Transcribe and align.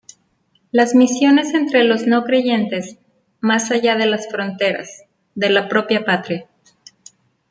Las 0.71 0.95
misiones 0.95 1.53
entre 1.53 1.83
los 1.83 2.07
no-creyentes, 2.07 2.97
"más 3.39 3.69
allá 3.69 3.95
de 3.95 4.07
las 4.07 4.29
fronteras" 4.29 5.03
de 5.35 5.51
la 5.51 5.69
propia 5.69 6.03
patria. 6.03 6.47